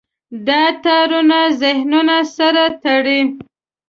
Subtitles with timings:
[0.47, 3.21] دا تارونه ذهنونه سره تړي.